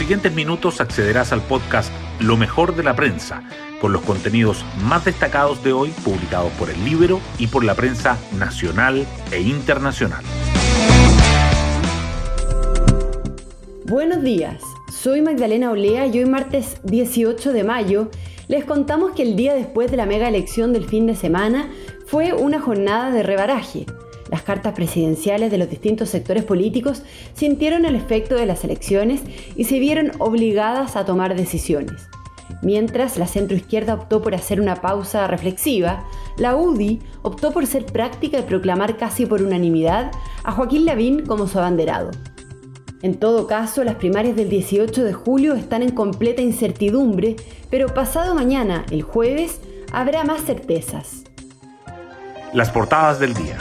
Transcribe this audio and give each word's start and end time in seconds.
siguientes 0.00 0.32
minutos 0.32 0.80
accederás 0.80 1.30
al 1.30 1.42
podcast 1.42 1.92
Lo 2.20 2.38
mejor 2.38 2.74
de 2.74 2.82
la 2.82 2.96
prensa, 2.96 3.42
con 3.82 3.92
los 3.92 4.00
contenidos 4.00 4.64
más 4.82 5.04
destacados 5.04 5.62
de 5.62 5.74
hoy 5.74 5.90
publicados 6.02 6.50
por 6.52 6.70
el 6.70 6.82
Libro 6.86 7.20
y 7.38 7.48
por 7.48 7.64
la 7.64 7.74
prensa 7.74 8.16
nacional 8.38 9.06
e 9.30 9.42
internacional. 9.42 10.24
Buenos 13.84 14.22
días, 14.22 14.62
soy 14.90 15.20
Magdalena 15.20 15.70
Olea 15.70 16.06
y 16.06 16.18
hoy 16.18 16.24
martes 16.24 16.78
18 16.84 17.52
de 17.52 17.62
mayo 17.62 18.10
les 18.48 18.64
contamos 18.64 19.12
que 19.12 19.22
el 19.22 19.36
día 19.36 19.52
después 19.52 19.90
de 19.90 19.98
la 19.98 20.06
mega 20.06 20.28
elección 20.28 20.72
del 20.72 20.86
fin 20.86 21.06
de 21.06 21.14
semana 21.14 21.68
fue 22.06 22.32
una 22.32 22.58
jornada 22.58 23.10
de 23.10 23.22
rebaraje. 23.22 23.84
Las 24.30 24.42
cartas 24.42 24.74
presidenciales 24.74 25.50
de 25.50 25.58
los 25.58 25.68
distintos 25.68 26.08
sectores 26.08 26.44
políticos 26.44 27.02
sintieron 27.34 27.84
el 27.84 27.96
efecto 27.96 28.36
de 28.36 28.46
las 28.46 28.62
elecciones 28.62 29.22
y 29.56 29.64
se 29.64 29.80
vieron 29.80 30.12
obligadas 30.18 30.94
a 30.94 31.04
tomar 31.04 31.34
decisiones. 31.34 32.08
Mientras 32.62 33.16
la 33.16 33.26
centroizquierda 33.26 33.94
optó 33.94 34.22
por 34.22 34.34
hacer 34.34 34.60
una 34.60 34.76
pausa 34.76 35.26
reflexiva, 35.26 36.04
la 36.36 36.54
UDI 36.54 37.00
optó 37.22 37.52
por 37.52 37.66
ser 37.66 37.86
práctica 37.86 38.38
y 38.38 38.42
proclamar 38.42 38.96
casi 38.96 39.26
por 39.26 39.42
unanimidad 39.42 40.12
a 40.44 40.52
Joaquín 40.52 40.84
Lavín 40.84 41.26
como 41.26 41.48
su 41.48 41.58
abanderado. 41.58 42.10
En 43.02 43.18
todo 43.18 43.46
caso, 43.46 43.82
las 43.82 43.94
primarias 43.96 44.36
del 44.36 44.50
18 44.50 45.04
de 45.04 45.12
julio 45.12 45.54
están 45.54 45.82
en 45.82 45.92
completa 45.92 46.42
incertidumbre, 46.42 47.36
pero 47.70 47.94
pasado 47.94 48.34
mañana, 48.34 48.84
el 48.90 49.02
jueves, 49.02 49.60
habrá 49.90 50.22
más 50.22 50.42
certezas. 50.42 51.24
Las 52.52 52.70
portadas 52.70 53.18
del 53.18 53.32
día. 53.32 53.56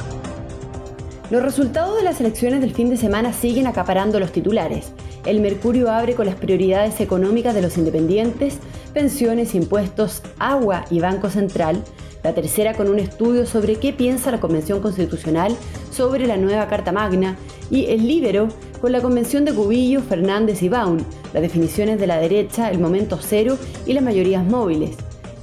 Los 1.29 1.43
resultados 1.43 1.95
de 1.95 2.03
las 2.03 2.19
elecciones 2.19 2.59
del 2.59 2.73
fin 2.73 2.89
de 2.89 2.97
semana 2.97 3.33
siguen 3.33 3.67
acaparando 3.67 4.19
los 4.19 4.31
titulares. 4.31 4.93
El 5.27 5.41
Mercurio 5.41 5.91
abre 5.91 6.15
con 6.15 6.25
las 6.25 6.33
prioridades 6.33 6.99
económicas 7.02 7.53
de 7.53 7.61
los 7.61 7.77
independientes, 7.77 8.58
pensiones, 8.95 9.53
impuestos, 9.53 10.23
agua 10.39 10.85
y 10.89 11.02
Banco 11.02 11.30
Central. 11.30 11.83
La 12.23 12.33
tercera 12.33 12.73
con 12.73 12.89
un 12.89 12.97
estudio 12.97 13.45
sobre 13.45 13.75
qué 13.75 13.94
piensa 13.94 14.31
la 14.31 14.39
Convención 14.39 14.81
Constitucional 14.81 15.55
sobre 15.91 16.25
la 16.25 16.35
nueva 16.35 16.67
Carta 16.67 16.91
Magna. 16.91 17.38
Y 17.69 17.85
el 17.91 18.07
Libero 18.07 18.47
con 18.81 18.91
la 18.91 19.02
Convención 19.02 19.45
de 19.45 19.53
Cubillo, 19.53 20.02
Fernández 20.02 20.63
y 20.63 20.69
Baun, 20.69 21.05
las 21.31 21.44
definiciones 21.44 22.00
de 22.00 22.07
la 22.07 22.19
derecha, 22.19 22.72
el 22.72 22.80
momento 22.80 23.19
cero 23.22 23.55
y 23.85 23.94
las 23.94 24.03
mayorías 24.03 24.44
móviles. 24.44 24.97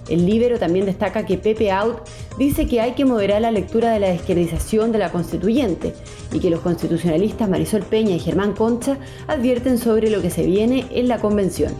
El 0.08 0.24
Libero 0.24 0.58
también 0.58 0.86
destaca 0.86 1.26
que 1.26 1.36
Pepe 1.36 1.72
Out 1.72 1.98
dice 2.38 2.66
que 2.66 2.80
hay 2.80 2.92
que 2.92 3.04
moderar 3.04 3.40
la 3.40 3.50
lectura 3.50 3.90
de 3.90 3.98
la 3.98 4.08
desquerdización 4.08 4.92
de 4.92 4.98
la 4.98 5.10
constituyente 5.10 5.94
y 6.32 6.38
que 6.38 6.50
los 6.50 6.60
constitucionalistas 6.60 7.48
Marisol 7.48 7.82
Peña 7.82 8.14
y 8.14 8.20
Germán 8.20 8.52
Concha 8.52 8.98
advierten 9.26 9.78
sobre 9.78 10.10
lo 10.10 10.22
que 10.22 10.30
se 10.30 10.44
viene 10.44 10.86
en 10.90 11.08
la 11.08 11.18
convención. 11.18 11.72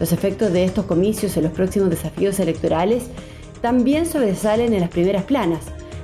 Los 0.00 0.12
efectos 0.12 0.52
de 0.52 0.64
estos 0.64 0.86
comicios 0.86 1.36
en 1.36 1.44
los 1.44 1.52
próximos 1.52 1.90
desafíos 1.90 2.40
electorales 2.40 3.04
también 3.60 4.06
sobresalen 4.06 4.74
en 4.74 4.80
las 4.80 4.90
primeras 4.90 5.22
planas. 5.22 5.60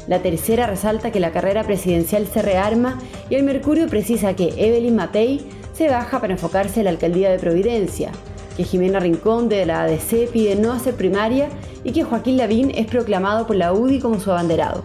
La 0.07 0.23
tercera 0.23 0.69
resalta 0.69 1.11
que 1.11 1.19
la 1.19 1.33
carrera 1.33 1.65
presidencial 1.65 2.29
se 2.29 2.43
rearma 2.43 3.01
y 3.29 3.35
el 3.35 3.43
Mercurio 3.43 3.89
precisa 3.89 4.37
que 4.37 4.55
Evelyn 4.57 4.95
Matei 4.95 5.45
se 5.73 5.89
baja 5.89 6.21
para 6.21 6.35
enfocarse 6.35 6.81
en 6.81 6.85
la 6.85 6.91
alcaldía 6.91 7.29
de 7.31 7.41
Providencia 7.41 8.13
que 8.59 8.65
Jimena 8.65 8.99
Rincón 8.99 9.49
de 9.49 9.65
la 9.65 9.83
ADC 9.83 10.33
pide 10.33 10.57
no 10.57 10.73
hacer 10.73 10.97
primaria 10.97 11.49
y 11.85 11.93
que 11.93 12.03
Joaquín 12.03 12.37
Lavín 12.37 12.73
es 12.75 12.89
proclamado 12.89 13.47
por 13.47 13.55
la 13.55 13.73
UDI 13.73 14.01
como 14.01 14.19
su 14.19 14.33
abanderado. 14.33 14.83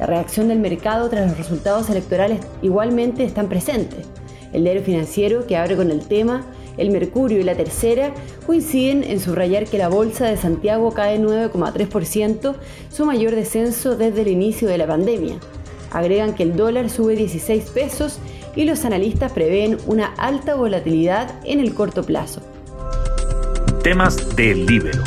La 0.00 0.06
reacción 0.06 0.48
del 0.48 0.58
mercado 0.58 1.08
tras 1.08 1.28
los 1.28 1.38
resultados 1.38 1.88
electorales 1.88 2.40
igualmente 2.60 3.22
están 3.22 3.48
presentes. 3.48 4.04
El 4.52 4.64
diario 4.64 4.82
financiero, 4.82 5.46
que 5.46 5.56
abre 5.56 5.76
con 5.76 5.92
el 5.92 6.00
tema, 6.00 6.44
el 6.76 6.90
Mercurio 6.90 7.38
y 7.38 7.44
la 7.44 7.54
Tercera 7.54 8.12
coinciden 8.44 9.04
en 9.04 9.20
subrayar 9.20 9.66
que 9.66 9.78
la 9.78 9.88
Bolsa 9.88 10.26
de 10.26 10.36
Santiago 10.36 10.90
cae 10.90 11.20
9,3%, 11.20 12.56
su 12.90 13.06
mayor 13.06 13.36
descenso 13.36 13.96
desde 13.96 14.22
el 14.22 14.28
inicio 14.28 14.66
de 14.66 14.78
la 14.78 14.88
pandemia. 14.88 15.36
Agregan 15.92 16.34
que 16.34 16.42
el 16.42 16.56
dólar 16.56 16.90
sube 16.90 17.14
16 17.14 17.70
pesos 17.70 18.18
y 18.56 18.64
los 18.64 18.84
analistas 18.84 19.30
prevén 19.32 19.78
una 19.86 20.06
alta 20.16 20.54
volatilidad 20.54 21.30
en 21.44 21.60
el 21.60 21.74
corto 21.74 22.02
plazo. 22.02 22.40
Temas 23.82 24.34
del 24.34 24.66
Libero. 24.66 25.04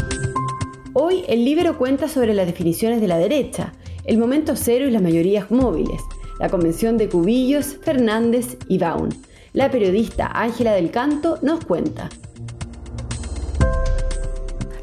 Hoy 0.94 1.24
el 1.28 1.44
Libero 1.44 1.78
cuenta 1.78 2.08
sobre 2.08 2.34
las 2.34 2.46
definiciones 2.46 3.02
de 3.02 3.08
la 3.08 3.18
derecha, 3.18 3.74
el 4.06 4.18
momento 4.18 4.56
cero 4.56 4.88
y 4.88 4.92
las 4.92 5.02
mayorías 5.02 5.52
móviles, 5.52 6.02
la 6.40 6.50
convención 6.50 6.98
de 6.98 7.10
Cubillos, 7.10 7.78
Fernández 7.84 8.58
y 8.68 8.78
Baun. 8.78 9.10
La 9.52 9.72
periodista 9.72 10.32
Ángela 10.34 10.74
del 10.74 10.92
Canto 10.92 11.40
nos 11.42 11.66
cuenta. 11.66 12.10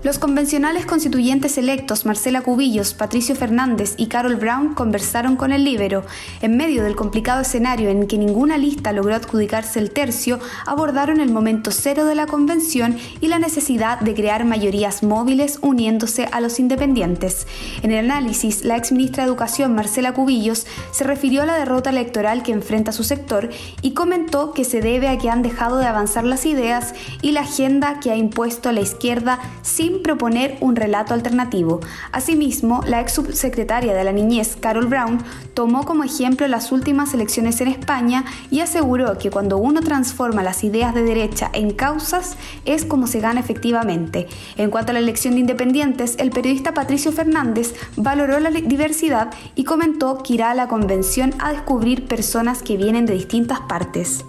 Los 0.06 0.20
convencionales 0.20 0.86
constituyentes 0.86 1.58
electos 1.58 2.06
Marcela 2.06 2.40
Cubillos, 2.40 2.94
Patricio 2.94 3.34
Fernández 3.34 3.94
y 3.96 4.06
Carol 4.06 4.36
Brown 4.36 4.72
conversaron 4.72 5.34
con 5.34 5.50
el 5.50 5.64
Libero. 5.64 6.04
En 6.42 6.56
medio 6.56 6.84
del 6.84 6.94
complicado 6.94 7.42
escenario 7.42 7.88
en 7.88 8.06
que 8.06 8.16
ninguna 8.16 8.56
lista 8.56 8.92
logró 8.92 9.16
adjudicarse 9.16 9.80
el 9.80 9.90
tercio, 9.90 10.38
abordaron 10.64 11.18
el 11.18 11.32
momento 11.32 11.72
cero 11.72 12.04
de 12.04 12.14
la 12.14 12.28
convención 12.28 12.96
y 13.20 13.26
la 13.26 13.40
necesidad 13.40 13.98
de 13.98 14.14
crear 14.14 14.44
mayorías 14.44 15.02
móviles 15.02 15.58
uniéndose 15.60 16.28
a 16.30 16.40
los 16.40 16.60
independientes. 16.60 17.48
En 17.82 17.90
el 17.90 18.08
análisis, 18.08 18.64
la 18.64 18.76
ex 18.76 18.92
ministra 18.92 19.24
de 19.24 19.30
Educación 19.30 19.74
Marcela 19.74 20.14
Cubillos 20.14 20.68
se 20.92 21.02
refirió 21.02 21.42
a 21.42 21.46
la 21.46 21.58
derrota 21.58 21.90
electoral 21.90 22.44
que 22.44 22.52
enfrenta 22.52 22.92
su 22.92 23.02
sector 23.02 23.50
y 23.82 23.90
comentó 23.90 24.52
que 24.52 24.62
se 24.62 24.80
debe 24.80 25.08
a 25.08 25.18
que 25.18 25.30
han 25.30 25.42
dejado 25.42 25.78
de 25.78 25.86
avanzar 25.86 26.22
las 26.22 26.46
ideas 26.46 26.94
y 27.22 27.32
la 27.32 27.40
agenda 27.40 27.98
que 27.98 28.12
ha 28.12 28.16
impuesto 28.16 28.70
la 28.70 28.82
izquierda 28.82 29.40
sin 29.62 29.95
proponer 30.02 30.56
un 30.60 30.76
relato 30.76 31.14
alternativo. 31.14 31.80
Asimismo, 32.12 32.82
la 32.86 33.00
ex 33.00 33.12
subsecretaria 33.12 33.94
de 33.94 34.04
la 34.04 34.12
Niñez, 34.12 34.56
Carol 34.56 34.86
Brown, 34.86 35.18
tomó 35.54 35.84
como 35.84 36.04
ejemplo 36.04 36.46
las 36.48 36.72
últimas 36.72 37.14
elecciones 37.14 37.60
en 37.60 37.68
España 37.68 38.24
y 38.50 38.60
aseguró 38.60 39.18
que 39.18 39.30
cuando 39.30 39.58
uno 39.58 39.80
transforma 39.80 40.42
las 40.42 40.64
ideas 40.64 40.94
de 40.94 41.02
derecha 41.02 41.50
en 41.52 41.72
causas 41.72 42.36
es 42.64 42.84
como 42.84 43.06
se 43.06 43.20
gana 43.20 43.40
efectivamente. 43.40 44.26
En 44.56 44.70
cuanto 44.70 44.90
a 44.90 44.94
la 44.94 45.00
elección 45.00 45.34
de 45.34 45.40
independientes, 45.40 46.16
el 46.18 46.30
periodista 46.30 46.74
Patricio 46.74 47.12
Fernández 47.12 47.74
valoró 47.96 48.38
la 48.40 48.50
diversidad 48.50 49.32
y 49.54 49.64
comentó 49.64 50.22
que 50.22 50.34
irá 50.34 50.50
a 50.50 50.54
la 50.54 50.68
convención 50.68 51.32
a 51.38 51.52
descubrir 51.52 52.06
personas 52.06 52.62
que 52.62 52.76
vienen 52.76 53.06
de 53.06 53.14
distintas 53.14 53.60
partes. 53.60 54.24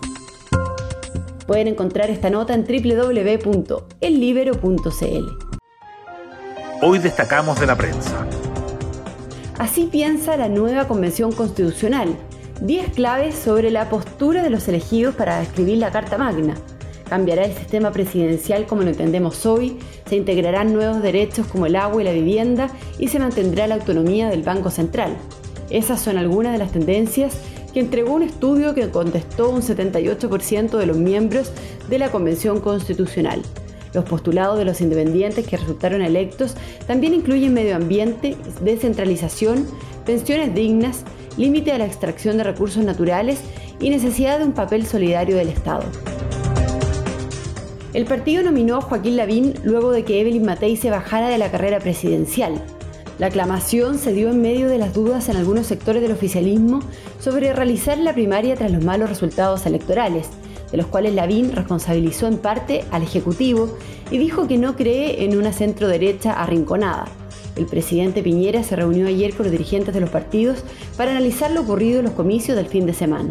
Pueden 1.46 1.68
encontrar 1.68 2.10
esta 2.10 2.30
nota 2.30 2.54
en 2.54 2.66
www.ellibero.cl. 2.66 5.57
Hoy 6.80 7.00
destacamos 7.00 7.60
de 7.60 7.66
la 7.66 7.76
prensa. 7.76 8.28
Así 9.58 9.90
piensa 9.92 10.38
la 10.38 10.48
nueva 10.48 10.88
Convención 10.88 11.32
Constitucional. 11.32 12.16
10 12.62 12.94
claves 12.94 13.34
sobre 13.34 13.72
la 13.72 13.90
postura 13.90 14.44
de 14.44 14.52
los 14.52 14.68
elegidos 14.68 15.16
para 15.16 15.42
escribir 15.42 15.80
la 15.80 15.90
Carta 15.90 16.20
Magna. 16.20 16.54
Cambiará 17.10 17.46
el 17.46 17.56
sistema 17.56 17.92
presidencial 17.92 18.68
como 18.68 18.84
lo 18.84 18.90
entendemos 18.90 19.48
hoy, 19.48 19.80
se 20.08 20.18
integrarán 20.18 20.72
nuevos 20.72 21.02
derechos 21.02 21.48
como 21.48 21.66
el 21.66 21.76
agua 21.76 22.02
y 22.02 22.06
la 22.06 22.12
vivienda 22.12 22.70
y 23.00 23.08
se 23.08 23.18
mantendrá 23.18 23.66
la 23.66 23.76
autonomía 23.76 24.30
del 24.30 24.44
Banco 24.44 24.70
Central. 24.70 25.18
Esas 25.72 26.00
son 26.00 26.20
algunas 26.20 26.52
de 26.52 26.60
las 26.60 26.72
tendencias 26.72 27.40
que 27.74 27.80
entregó 27.80 28.14
un 28.14 28.24
estudio 28.24 28.76
que 28.76 28.92
contestó 28.92 29.50
un 29.50 29.64
78% 29.64 30.78
de 30.78 30.86
los 30.86 30.98
miembros 30.98 31.52
de 31.90 31.98
la 31.98 32.12
Convención 32.12 32.62
Constitucional. 32.62 33.42
Los 33.94 34.06
postulados 34.06 34.58
de 34.58 34.66
los 34.66 34.82
independientes 34.82 35.48
que 35.48 35.58
resultaron 35.58 36.02
electos 36.02 36.56
también 36.86 37.14
incluyen 37.14 37.54
medio 37.54 37.76
ambiente, 37.76 38.36
descentralización, 38.62 39.66
pensiones 40.06 40.54
dignas, 40.54 41.04
límite 41.38 41.72
a 41.72 41.78
la 41.78 41.86
extracción 41.86 42.38
de 42.38 42.44
recursos 42.44 42.84
naturales 42.84 43.40
y 43.80 43.90
necesidad 43.90 44.40
de 44.40 44.46
un 44.46 44.54
papel 44.54 44.86
solidario 44.86 45.38
del 45.38 45.50
Estado. 45.50 45.84
El 47.94 48.06
partido 48.06 48.44
nominó 48.44 48.78
a 48.78 48.82
Joaquín 48.82 49.18
Lavín 49.18 49.54
luego 49.64 49.92
de 49.92 50.04
que 50.04 50.20
Evelyn 50.22 50.46
Matei 50.46 50.76
se 50.78 50.92
bajara 50.92 51.30
de 51.30 51.38
la 51.38 51.50
carrera 51.50 51.80
presidencial. 51.80 52.62
La 53.18 53.28
aclamación 53.28 53.98
se 53.98 54.14
dio 54.14 54.30
en 54.30 54.42
medio 54.42 54.68
de 54.68 54.78
las 54.78 54.94
dudas 54.94 55.30
en 55.30 55.38
algunos 55.38 55.66
sectores 55.66 56.02
del 56.02 56.12
oficialismo 56.12 56.82
sobre 57.20 57.54
realizar 57.54 57.98
la 57.98 58.14
primaria 58.14 58.56
tras 58.56 58.72
los 58.72 58.84
malos 58.84 59.10
resultados 59.10 59.66
electorales 59.66 60.30
de 60.72 60.78
los 60.78 60.88
cuales 60.88 61.14
Lavín 61.14 61.52
responsabilizó 61.54 62.28
en 62.28 62.38
parte 62.38 62.84
al 62.92 63.04
Ejecutivo 63.04 63.78
y 64.12 64.18
dijo 64.18 64.48
que 64.48 64.58
no 64.58 64.76
cree 64.76 65.24
en 65.24 65.38
una 65.38 65.54
centro 65.54 65.88
derecha 65.88 66.34
arrinconada. 66.34 67.06
El 67.56 67.66
presidente 67.66 68.22
Piñera 68.22 68.64
se 68.64 68.76
reunió 68.76 69.08
ayer 69.08 69.34
con 69.34 69.46
los 69.46 69.52
dirigentes 69.52 69.94
de 69.94 70.02
los 70.02 70.10
partidos 70.10 70.60
para 70.96 71.12
analizar 71.12 71.52
lo 71.52 71.62
ocurrido 71.62 72.00
en 72.00 72.06
los 72.06 72.14
comicios 72.14 72.56
del 72.56 72.68
fin 72.68 72.86
de 72.86 72.94
semana. 72.94 73.30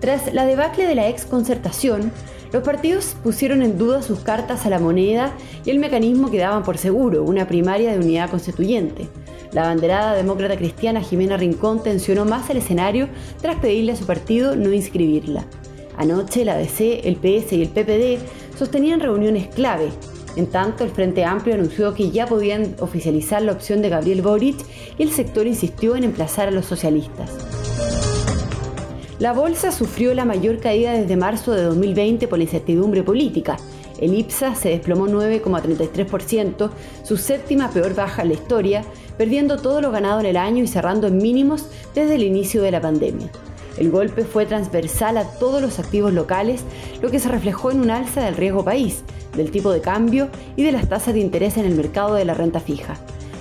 Tras 0.00 0.32
la 0.32 0.44
debacle 0.44 0.86
de 0.86 0.94
la 0.94 1.08
ex 1.08 1.24
concertación, 1.24 2.12
los 2.52 2.62
partidos 2.62 3.16
pusieron 3.22 3.62
en 3.62 3.76
duda 3.76 4.02
sus 4.02 4.20
cartas 4.20 4.64
a 4.64 4.70
la 4.70 4.78
moneda 4.78 5.32
y 5.64 5.70
el 5.70 5.78
mecanismo 5.78 6.30
que 6.30 6.38
daban 6.38 6.62
por 6.62 6.78
seguro, 6.78 7.22
una 7.24 7.46
primaria 7.46 7.92
de 7.92 7.98
unidad 7.98 8.30
constituyente. 8.30 9.08
La 9.52 9.62
banderada 9.62 10.14
demócrata 10.14 10.56
cristiana 10.56 11.00
Jimena 11.00 11.36
Rincón 11.36 11.82
tensionó 11.82 12.24
más 12.24 12.50
el 12.50 12.58
escenario 12.58 13.08
tras 13.40 13.56
pedirle 13.56 13.92
a 13.92 13.96
su 13.96 14.06
partido 14.06 14.56
no 14.56 14.72
inscribirla. 14.72 15.44
Anoche 15.96 16.44
la 16.44 16.56
DC, 16.56 17.08
el 17.08 17.16
PS 17.16 17.54
y 17.54 17.62
el 17.62 17.68
PPD 17.68 18.18
sostenían 18.56 19.00
reuniones 19.00 19.48
clave. 19.48 19.88
En 20.36 20.46
tanto, 20.46 20.84
el 20.84 20.90
Frente 20.90 21.24
Amplio 21.24 21.54
anunció 21.54 21.94
que 21.94 22.10
ya 22.10 22.26
podían 22.26 22.76
oficializar 22.78 23.42
la 23.42 23.52
opción 23.52 23.82
de 23.82 23.88
Gabriel 23.88 24.22
Boric 24.22 24.56
y 24.96 25.02
el 25.02 25.10
sector 25.10 25.46
insistió 25.46 25.96
en 25.96 26.04
emplazar 26.04 26.48
a 26.48 26.52
los 26.52 26.66
socialistas. 26.66 27.30
La 29.18 29.32
bolsa 29.32 29.72
sufrió 29.72 30.14
la 30.14 30.24
mayor 30.24 30.60
caída 30.60 30.92
desde 30.92 31.16
marzo 31.16 31.50
de 31.50 31.62
2020 31.62 32.28
por 32.28 32.38
la 32.38 32.44
incertidumbre 32.44 33.02
política. 33.02 33.56
El 33.98 34.14
IPSA 34.14 34.54
se 34.54 34.68
desplomó 34.68 35.08
9,33%, 35.08 36.70
su 37.02 37.16
séptima 37.16 37.68
peor 37.70 37.96
baja 37.96 38.22
en 38.22 38.28
la 38.28 38.34
historia, 38.34 38.84
perdiendo 39.18 39.58
todo 39.58 39.82
lo 39.82 39.90
ganado 39.90 40.20
en 40.20 40.26
el 40.26 40.36
año 40.38 40.64
y 40.64 40.68
cerrando 40.68 41.08
en 41.08 41.18
mínimos 41.18 41.66
desde 41.94 42.14
el 42.14 42.22
inicio 42.22 42.62
de 42.62 42.70
la 42.70 42.80
pandemia. 42.80 43.28
El 43.76 43.90
golpe 43.90 44.24
fue 44.24 44.46
transversal 44.46 45.18
a 45.18 45.24
todos 45.24 45.60
los 45.60 45.78
activos 45.78 46.12
locales, 46.12 46.62
lo 47.02 47.10
que 47.10 47.20
se 47.20 47.28
reflejó 47.28 47.70
en 47.70 47.80
un 47.80 47.90
alza 47.90 48.24
del 48.24 48.36
riesgo 48.36 48.64
país, 48.64 49.02
del 49.36 49.50
tipo 49.50 49.70
de 49.70 49.80
cambio 49.80 50.28
y 50.56 50.62
de 50.62 50.72
las 50.72 50.88
tasas 50.88 51.14
de 51.14 51.20
interés 51.20 51.56
en 51.56 51.64
el 51.64 51.74
mercado 51.74 52.14
de 52.14 52.24
la 52.24 52.34
renta 52.34 52.60
fija. 52.60 52.96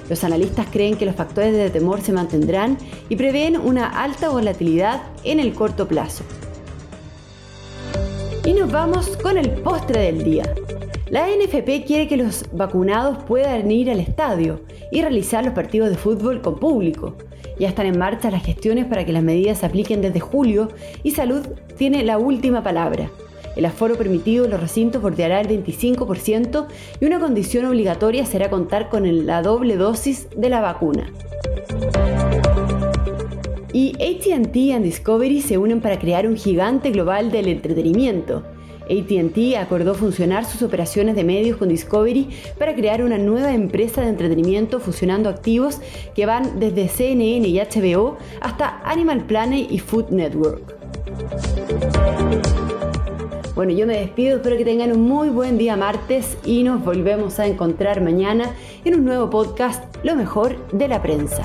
Los 0.10 0.24
analistas 0.24 0.68
creen 0.72 0.96
que 0.96 1.06
los 1.06 1.16
factores 1.16 1.54
de 1.54 1.70
temor 1.70 2.02
se 2.02 2.14
mantendrán 2.14 2.78
y 3.10 3.16
prevén 3.16 3.58
una 3.58 3.88
alta 4.04 4.30
volatilidad 4.30 5.02
en 5.24 5.40
el 5.40 5.54
corto 5.54 5.88
plazo. 5.88 6.24
Y 8.46 8.54
nos 8.54 8.72
vamos 8.72 9.18
con 9.18 9.38
el 9.38 9.50
postre 9.50 10.02
del 10.04 10.24
día. 10.24 10.54
La 11.10 11.28
NFP 11.28 11.86
quiere 11.86 12.08
que 12.08 12.18
los 12.18 12.46
vacunados 12.52 13.24
puedan 13.24 13.72
ir 13.72 13.90
al 13.90 14.00
estadio 14.00 14.62
y 14.92 15.02
realizar 15.02 15.44
los 15.44 15.54
partidos 15.54 15.90
de 15.90 15.98
fútbol 15.98 16.42
con 16.42 16.60
público. 16.60 17.16
Ya 17.60 17.68
están 17.68 17.88
en 17.88 17.98
marcha 17.98 18.32
las 18.32 18.44
gestiones 18.44 18.86
para 18.86 19.06
que 19.06 19.14
las 19.14 19.24
medidas 19.24 19.60
se 19.60 19.66
apliquen 19.66 20.02
desde 20.02 20.20
julio 20.20 20.70
y 21.04 21.12
Salud 21.12 21.46
tiene 21.78 22.04
la 22.04 22.18
última 22.18 22.64
palabra. 22.64 23.10
El 23.56 23.66
aforo 23.66 23.96
permitido 23.96 24.46
en 24.46 24.52
los 24.52 24.60
recintos 24.60 25.02
bordeará 25.02 25.42
el 25.42 25.48
25% 25.48 26.68
y 27.00 27.06
una 27.06 27.20
condición 27.20 27.66
obligatoria 27.66 28.26
será 28.26 28.52
contar 28.52 28.90
con 28.90 29.26
la 29.26 29.42
doble 29.42 29.78
dosis 29.78 30.28
de 30.38 30.50
la 30.50 30.62
vacuna. 30.62 31.12
Y 33.74 33.94
ATT 33.94 34.56
y 34.56 34.78
Discovery 34.80 35.42
se 35.42 35.58
unen 35.58 35.82
para 35.82 35.98
crear 35.98 36.28
un 36.28 36.38
gigante 36.38 36.92
global 36.92 37.32
del 37.32 37.48
entretenimiento. 37.48 38.44
ATT 38.90 39.58
acordó 39.58 39.94
funcionar 39.94 40.46
sus 40.46 40.62
operaciones 40.62 41.16
de 41.16 41.24
medios 41.24 41.58
con 41.58 41.70
Discovery 41.70 42.30
para 42.58 42.76
crear 42.76 43.04
una 43.04 43.18
nueva 43.18 43.54
empresa 43.54 44.02
de 44.02 44.10
entretenimiento 44.10 44.80
fusionando 44.80 45.30
activos 45.30 45.80
que 46.16 46.26
van 46.26 46.60
desde 46.60 46.88
CNN 46.88 47.48
y 47.48 47.60
HBO 47.60 48.18
hasta 48.42 48.82
Animal 48.84 49.26
Planet 49.26 49.68
y 49.70 49.80
Food 49.80 50.10
Network. 50.10 50.76
Bueno, 53.58 53.72
yo 53.72 53.88
me 53.88 53.98
despido, 53.98 54.38
espero 54.38 54.56
que 54.56 54.66
tengan 54.66 54.92
un 54.92 55.02
muy 55.02 55.30
buen 55.30 55.58
día 55.58 55.76
martes 55.76 56.38
y 56.46 56.62
nos 56.62 56.86
volvemos 56.86 57.40
a 57.40 57.48
encontrar 57.48 58.02
mañana 58.02 58.54
en 58.86 58.94
un 58.94 59.06
nuevo 59.06 59.32
podcast, 59.32 59.84
Lo 60.04 60.16
mejor 60.16 60.68
de 60.72 60.88
la 60.88 61.02
prensa. 61.02 61.42